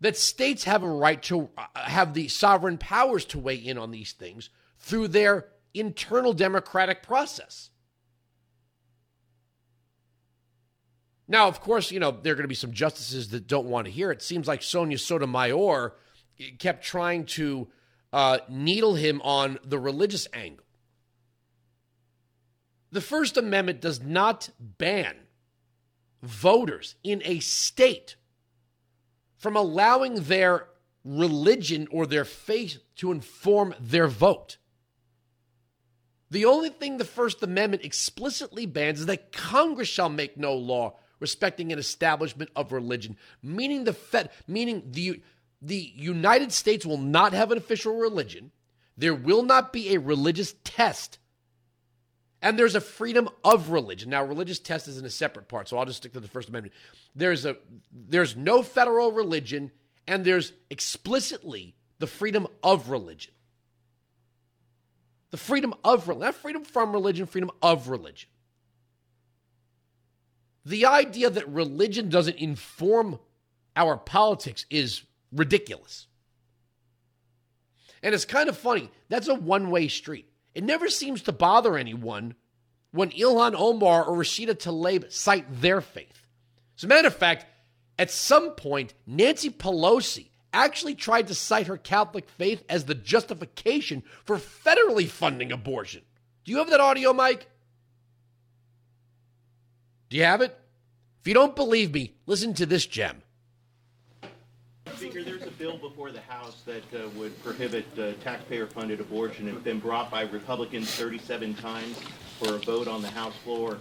That 0.00 0.16
states 0.16 0.64
have 0.64 0.82
a 0.82 0.90
right 0.90 1.22
to 1.24 1.50
uh, 1.58 1.66
have 1.74 2.14
the 2.14 2.28
sovereign 2.28 2.78
powers 2.78 3.26
to 3.26 3.38
weigh 3.38 3.56
in 3.56 3.76
on 3.76 3.90
these 3.90 4.12
things 4.12 4.48
through 4.78 5.08
their 5.08 5.48
internal 5.74 6.32
democratic 6.32 7.02
process. 7.02 7.68
Now, 11.28 11.46
of 11.46 11.60
course, 11.60 11.90
you 11.90 12.00
know, 12.00 12.10
there 12.10 12.32
are 12.32 12.36
going 12.36 12.44
to 12.44 12.48
be 12.48 12.54
some 12.54 12.72
justices 12.72 13.28
that 13.28 13.46
don't 13.46 13.68
want 13.68 13.84
to 13.84 13.92
hear 13.92 14.10
it. 14.10 14.22
Seems 14.22 14.48
like 14.48 14.62
Sonia 14.62 14.98
Sotomayor 14.98 15.94
kept 16.58 16.84
trying 16.84 17.26
to 17.26 17.68
uh, 18.12 18.38
needle 18.48 18.94
him 18.94 19.20
on 19.22 19.58
the 19.64 19.78
religious 19.78 20.28
angle. 20.32 20.66
The 22.90 23.00
First 23.00 23.36
Amendment 23.36 23.80
does 23.80 24.02
not 24.02 24.50
ban 24.60 25.16
voters 26.22 26.94
in 27.02 27.22
a 27.24 27.40
state 27.40 28.16
from 29.38 29.56
allowing 29.56 30.24
their 30.24 30.68
religion 31.04 31.88
or 31.90 32.06
their 32.06 32.24
faith 32.24 32.78
to 32.96 33.10
inform 33.10 33.74
their 33.80 34.06
vote. 34.06 34.58
The 36.30 36.44
only 36.44 36.68
thing 36.68 36.96
the 36.96 37.04
First 37.04 37.42
Amendment 37.42 37.84
explicitly 37.84 38.66
bans 38.66 39.00
is 39.00 39.06
that 39.06 39.32
Congress 39.32 39.88
shall 39.88 40.08
make 40.08 40.36
no 40.36 40.54
law 40.54 40.96
respecting 41.18 41.72
an 41.72 41.78
establishment 41.78 42.50
of 42.56 42.72
religion, 42.72 43.16
meaning 43.42 43.84
the 43.84 43.92
Fed, 43.92 44.30
meaning 44.46 44.82
the 44.90 45.22
the 45.62 45.92
United 45.94 46.52
States 46.52 46.84
will 46.84 46.98
not 46.98 47.32
have 47.32 47.52
an 47.52 47.58
official 47.58 47.96
religion. 47.96 48.50
There 48.96 49.14
will 49.14 49.44
not 49.44 49.72
be 49.72 49.94
a 49.94 50.00
religious 50.00 50.54
test. 50.64 51.18
And 52.42 52.58
there's 52.58 52.74
a 52.74 52.80
freedom 52.80 53.28
of 53.44 53.70
religion. 53.70 54.10
Now, 54.10 54.24
religious 54.24 54.58
test 54.58 54.88
is 54.88 54.98
in 54.98 55.04
a 55.04 55.10
separate 55.10 55.46
part, 55.46 55.68
so 55.68 55.78
I'll 55.78 55.86
just 55.86 55.98
stick 55.98 56.12
to 56.14 56.20
the 56.20 56.26
First 56.26 56.48
Amendment. 56.48 56.74
There's 57.14 57.46
a 57.46 57.56
there's 57.92 58.36
no 58.36 58.64
federal 58.64 59.12
religion, 59.12 59.70
and 60.08 60.24
there's 60.24 60.52
explicitly 60.68 61.76
the 62.00 62.08
freedom 62.08 62.48
of 62.64 62.90
religion. 62.90 63.32
The 65.30 65.36
freedom 65.36 65.72
of 65.84 66.08
religion, 66.08 66.26
not 66.26 66.34
freedom 66.34 66.64
from 66.64 66.92
religion, 66.92 67.26
freedom 67.26 67.52
of 67.62 67.88
religion. 67.88 68.28
The 70.64 70.86
idea 70.86 71.30
that 71.30 71.48
religion 71.48 72.08
doesn't 72.08 72.36
inform 72.36 73.20
our 73.76 73.96
politics 73.96 74.66
is 74.68 75.02
ridiculous. 75.32 76.06
And 78.02 78.14
it's 78.14 78.24
kind 78.24 78.48
of 78.48 78.58
funny. 78.58 78.90
That's 79.08 79.28
a 79.28 79.34
one 79.34 79.70
way 79.70 79.88
street. 79.88 80.28
It 80.54 80.64
never 80.64 80.88
seems 80.88 81.22
to 81.22 81.32
bother 81.32 81.76
anyone 81.76 82.34
when 82.90 83.10
Ilhan 83.10 83.54
Omar 83.56 84.04
or 84.04 84.18
Rashida 84.18 84.54
Tlaib 84.54 85.10
cite 85.10 85.46
their 85.60 85.80
faith. 85.80 86.26
As 86.76 86.84
a 86.84 86.88
matter 86.88 87.08
of 87.08 87.16
fact, 87.16 87.46
at 87.98 88.10
some 88.10 88.50
point, 88.50 88.94
Nancy 89.06 89.50
Pelosi 89.50 90.28
actually 90.52 90.94
tried 90.94 91.28
to 91.28 91.34
cite 91.34 91.68
her 91.68 91.78
Catholic 91.78 92.28
faith 92.28 92.62
as 92.68 92.84
the 92.84 92.94
justification 92.94 94.02
for 94.24 94.36
federally 94.36 95.08
funding 95.08 95.52
abortion. 95.52 96.02
Do 96.44 96.52
you 96.52 96.58
have 96.58 96.70
that 96.70 96.80
audio, 96.80 97.12
Mike? 97.12 97.46
Do 100.10 100.16
you 100.16 100.24
have 100.24 100.42
it? 100.42 100.58
If 101.20 101.28
you 101.28 101.34
don't 101.34 101.56
believe 101.56 101.94
me, 101.94 102.14
listen 102.26 102.52
to 102.54 102.66
this 102.66 102.84
gem. 102.84 103.22
Speaker, 105.02 105.24
there's 105.24 105.42
a 105.42 105.50
bill 105.50 105.78
before 105.78 106.12
the 106.12 106.20
House 106.20 106.62
that 106.64 106.84
uh, 106.94 107.08
would 107.16 107.36
prohibit 107.42 107.84
uh, 107.98 108.12
taxpayer-funded 108.22 109.00
abortion. 109.00 109.48
It's 109.48 109.58
been 109.58 109.80
brought 109.80 110.12
by 110.12 110.22
Republicans 110.22 110.88
37 110.94 111.54
times 111.54 111.98
for 112.38 112.54
a 112.54 112.58
vote 112.58 112.86
on 112.86 113.02
the 113.02 113.10
House 113.10 113.34
floor, 113.42 113.78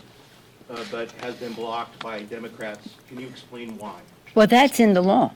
uh, 0.72 0.84
but 0.90 1.12
has 1.24 1.36
been 1.36 1.54
blocked 1.54 2.00
by 2.00 2.24
Democrats. 2.24 2.90
Can 3.08 3.20
you 3.20 3.28
explain 3.28 3.78
why? 3.78 4.00
Well, 4.34 4.48
that's 4.48 4.80
in 4.80 4.94
the 4.94 5.02
law 5.04 5.34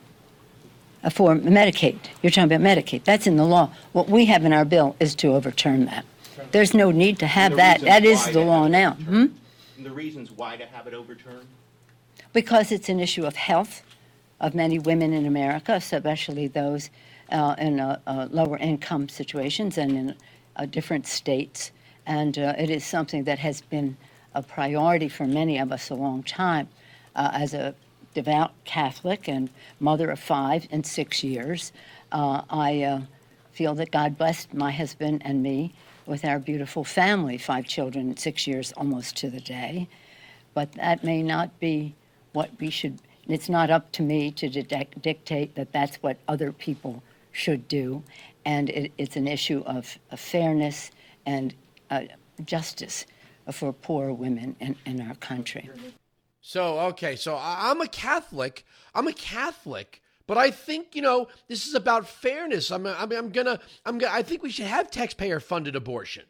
uh, 1.04 1.12
for 1.12 1.36
Medicaid. 1.36 2.00
You're 2.24 2.32
talking 2.32 2.52
about 2.52 2.62
Medicaid. 2.62 3.04
That's 3.04 3.28
in 3.28 3.38
the 3.38 3.45
law. 3.45 3.69
What 3.91 4.10
we 4.10 4.26
have 4.26 4.43
in 4.43 4.54
our 4.54 4.65
bill 4.65 4.95
is 5.00 5.13
to 5.17 5.36
overturn 5.36 5.86
that. 5.86 6.04
There's 6.50 6.74
no 6.74 6.89
need 6.89 7.19
to 7.19 7.28
have 7.28 7.52
The 7.52 7.58
that. 7.58 7.82
reasons 7.82 7.89
That 7.91 8.06
is 8.06 8.17
why 8.21 8.26
the 8.32 8.39
to 8.39 8.45
law 8.45 8.63
have 8.63 8.65
it 8.65 8.71
now. 8.71 8.91
overturned. 8.93 9.30
Hmm? 9.30 9.78
And 9.78 9.86
the 9.86 9.91
reasons 9.91 10.32
why 10.32 10.58
to 10.58 10.65
have 10.65 10.88
it 10.88 10.95
overturned? 10.95 11.45
Because 12.34 12.71
it's 12.71 12.89
an 12.89 13.00
issue 13.00 13.24
of 13.28 13.36
health 13.36 13.84
of 14.39 14.54
many 14.54 14.80
women 14.80 15.13
in 15.13 15.26
America, 15.26 15.74
especially 15.74 16.48
those 16.48 16.89
uh, 17.32 17.56
in 17.58 17.80
lower 18.32 18.58
income 18.58 19.10
situations 19.10 19.78
and 19.78 19.91
in 19.91 20.15
uh, 20.56 20.65
different 20.65 21.08
states. 21.08 21.71
And 22.06 22.38
uh, 22.38 22.54
it 22.58 22.69
is 22.69 22.86
something 22.86 23.24
that 23.24 23.39
has 23.39 23.62
been 23.62 23.98
a 24.34 24.43
priority 24.43 25.10
for 25.10 25.26
many 25.26 25.58
of 25.58 25.71
us 25.71 25.89
a 25.89 25.95
long 25.95 26.24
time. 26.24 26.67
Uh, 27.15 27.32
as 27.34 27.54
a 27.54 27.74
devout 28.13 28.52
Catholic 28.65 29.28
and 29.28 29.50
mother 29.80 30.12
of 30.12 30.19
five 30.19 30.67
in 30.69 30.84
six 30.84 31.24
years, 31.24 31.71
I 32.12 33.02
feel 33.52 33.74
that 33.76 33.91
God 33.91 34.17
blessed 34.17 34.54
my 34.54 34.71
husband 34.71 35.21
and 35.26 35.41
me 35.41 35.74
with 36.06 36.24
our 36.26 36.39
beautiful 36.39 36.84
family, 36.84 37.38
five 37.38 37.65
children 37.65 38.10
in 38.12 38.17
six 38.17 38.48
years 38.48 38.71
almost 38.74 39.15
to 39.17 39.30
the 39.30 39.39
day. 39.39 39.88
But 40.54 40.74
that 40.74 41.04
may 41.04 41.24
not 41.24 41.60
be 41.60 41.95
what 42.34 42.52
we 42.60 42.69
should, 42.69 43.00
it's 43.27 43.49
not 43.49 43.69
up 43.69 43.91
to 43.93 44.03
me 44.03 44.31
to 44.31 44.49
dic- 44.49 45.01
dictate 45.01 45.55
that 45.55 45.71
that's 45.71 45.97
what 45.97 46.17
other 46.27 46.51
people 46.51 47.01
should 47.31 47.67
do. 47.67 48.03
And 48.45 48.69
it, 48.69 48.91
it's 48.97 49.15
an 49.15 49.27
issue 49.27 49.63
of, 49.65 49.97
of 50.11 50.19
fairness 50.19 50.91
and 51.25 51.53
uh, 51.89 52.03
justice 52.43 53.05
for 53.51 53.73
poor 53.73 54.11
women 54.13 54.55
in, 54.59 54.75
in 54.85 55.01
our 55.01 55.15
country. 55.15 55.69
So, 56.41 56.79
okay, 56.79 57.15
so 57.15 57.39
I'm 57.41 57.81
a 57.81 57.88
Catholic. 57.88 58.65
I'm 58.93 59.07
a 59.07 59.13
Catholic, 59.13 60.01
but 60.27 60.38
I 60.38 60.51
think, 60.51 60.95
you 60.95 61.01
know, 61.01 61.27
this 61.47 61.67
is 61.67 61.73
about 61.73 62.07
fairness. 62.07 62.71
I'm, 62.71 62.85
I'm, 62.85 63.11
I'm 63.11 63.29
gonna, 63.31 63.59
I'm 63.85 63.97
gonna, 63.97 64.13
I 64.13 64.21
think 64.21 64.43
we 64.43 64.51
should 64.51 64.67
have 64.67 64.91
taxpayer 64.91 65.39
funded 65.39 65.75
abortion. 65.75 66.23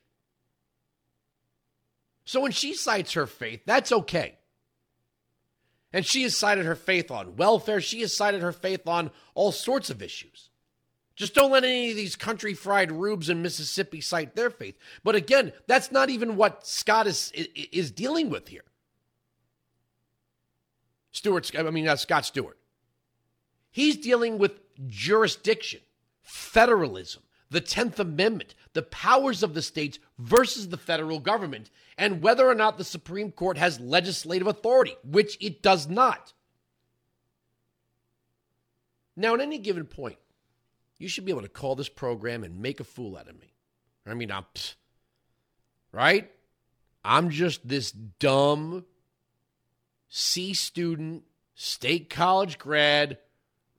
So 2.23 2.41
when 2.41 2.51
she 2.51 2.73
cites 2.73 3.13
her 3.13 3.27
faith, 3.27 3.61
that's 3.65 3.91
okay. 3.91 4.37
And 5.95 6.05
she 6.05 6.23
has 6.23 6.35
cited 6.35 6.65
her 6.65 6.75
faith 6.75 7.09
on 7.09 7.37
welfare. 7.37 7.79
She 7.79 8.01
has 8.01 8.13
cited 8.13 8.41
her 8.41 8.51
faith 8.51 8.85
on 8.85 9.11
all 9.33 9.53
sorts 9.53 9.89
of 9.89 10.01
issues. 10.01 10.49
Just 11.15 11.33
don't 11.33 11.51
let 11.51 11.63
any 11.63 11.91
of 11.91 11.95
these 11.95 12.17
country 12.17 12.53
fried 12.53 12.91
rubes 12.91 13.29
in 13.29 13.41
Mississippi 13.41 14.01
cite 14.01 14.35
their 14.35 14.49
faith. 14.49 14.77
But 15.05 15.15
again, 15.15 15.53
that's 15.67 15.93
not 15.93 16.09
even 16.09 16.35
what 16.35 16.67
Scott 16.67 17.07
is 17.07 17.31
is 17.33 17.91
dealing 17.91 18.29
with 18.29 18.49
here. 18.49 18.65
Stewart, 21.13 21.49
I 21.57 21.63
mean, 21.69 21.87
uh, 21.87 21.95
Scott 21.95 22.25
Stewart. 22.25 22.57
He's 23.71 23.95
dealing 23.95 24.37
with 24.37 24.59
jurisdiction, 24.87 25.79
federalism, 26.23 27.23
the 27.49 27.61
10th 27.61 27.99
Amendment, 27.99 28.53
the 28.75 28.83
powers 28.83 29.41
of 29.41 29.53
the 29.53 29.61
states 29.61 29.99
versus 30.19 30.67
the 30.67 30.77
federal 30.77 31.19
government, 31.19 31.71
and 31.97 32.21
whether 32.21 32.45
or 32.45 32.53
not 32.53 32.77
the 32.77 32.83
Supreme 32.83 33.31
Court 33.31 33.57
has 33.57 33.79
legislative 33.79 34.47
authority, 34.47 34.97
which 35.01 35.37
it 35.39 35.63
does 35.63 35.87
not. 35.87 36.33
Now, 39.15 39.33
at 39.33 39.39
any 39.39 39.59
given 39.59 39.85
point, 39.85 40.17
you 40.97 41.07
should 41.07 41.23
be 41.23 41.31
able 41.31 41.41
to 41.43 41.47
call 41.47 41.75
this 41.75 41.87
program 41.87 42.43
and 42.43 42.61
make 42.61 42.81
a 42.81 42.83
fool 42.83 43.15
out 43.15 43.29
of 43.29 43.39
me. 43.39 43.53
I 44.05 44.13
mean, 44.13 44.29
I'm, 44.29 44.43
pfft, 44.53 44.75
right? 45.93 46.29
I'm 47.03 47.29
just 47.29 47.65
this 47.65 47.91
dumb 47.91 48.83
C 50.09 50.53
student, 50.53 51.23
state 51.53 52.09
college 52.09 52.57
grad, 52.57 53.19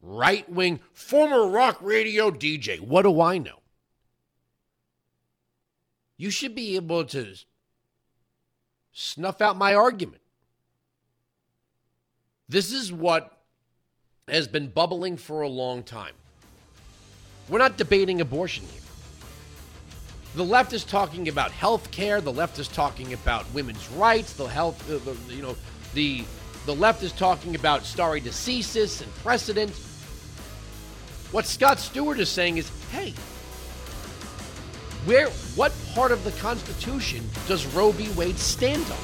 right 0.01 0.51
wing, 0.51 0.81
former 0.95 1.47
rock 1.47 1.77
radio 1.83 2.31
DJ. 2.31 2.81
What 2.81 3.03
do 3.03 3.21
I 3.21 3.37
know? 3.37 3.61
You 6.17 6.31
should 6.31 6.55
be 6.55 6.77
able 6.77 7.05
to 7.07 7.35
snuff 8.93 9.41
out 9.41 9.57
my 9.57 9.75
argument. 9.75 10.23
This 12.49 12.73
is 12.73 12.93
what 12.93 13.33
has 14.29 14.49
been 14.49 14.69
bubbling 14.69 15.17
for 15.17 15.43
a 15.43 15.49
long 15.49 15.83
time. 15.83 16.15
We're 17.49 17.59
not 17.59 17.77
debating 17.77 18.21
abortion 18.21 18.65
here. 18.73 18.83
The 20.35 20.45
left 20.45 20.73
is 20.73 20.85
talking 20.85 21.29
about 21.29 21.51
health 21.51 21.91
care. 21.91 22.21
The 22.21 22.33
left 22.33 22.59
is 22.59 22.69
talking 22.69 23.13
about 23.13 23.53
women's 23.55 23.89
rights. 23.91 24.33
The 24.35 24.47
health, 24.47 24.91
uh, 24.91 24.99
the, 24.99 25.35
you 25.35 25.43
know, 25.43 25.57
the 25.95 26.25
the 26.67 26.75
left 26.75 27.05
is 27.05 27.13
talking 27.13 27.55
about 27.55 27.85
stare 27.85 28.19
decisis 28.19 29.01
and 29.01 29.15
precedent. 29.17 29.71
What 31.31 31.47
Scott 31.47 31.79
Stewart 31.79 32.19
is 32.19 32.29
saying 32.29 32.57
is, 32.57 32.71
hey, 32.91 33.15
where 35.07 35.29
what 35.55 35.73
part 35.95 36.11
of 36.11 36.23
the 36.25 36.33
Constitution 36.33 37.25
does 37.47 37.65
Roe 37.67 37.93
v. 37.93 38.11
Wade 38.19 38.39
stand 38.39 38.83
on? 38.91 38.99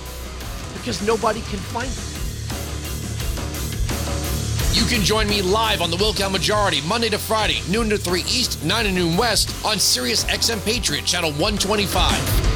Because 0.74 1.00
nobody 1.06 1.40
can 1.42 1.60
find 1.60 1.86
it. 1.86 2.18
You 4.76 4.84
can 4.86 5.04
join 5.04 5.28
me 5.28 5.42
live 5.42 5.80
on 5.80 5.90
the 5.90 5.96
Wilkow 5.96 6.30
Majority 6.30 6.80
Monday 6.88 7.08
to 7.10 7.18
Friday, 7.18 7.60
noon 7.70 7.88
to 7.90 7.98
3 7.98 8.20
East, 8.22 8.64
9 8.64 8.84
to 8.84 8.90
noon 8.92 9.16
West 9.16 9.54
on 9.64 9.78
Sirius 9.78 10.24
XM 10.24 10.64
Patriot 10.64 11.04
Channel 11.04 11.30
125. 11.32 12.51